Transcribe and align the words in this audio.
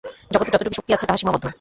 জগতে 0.31 0.49
যতটুকু 0.53 0.75
শক্তি 0.77 0.91
আছে, 0.95 1.05
তাহা 1.07 1.19
সীমাবদ্ধ। 1.19 1.45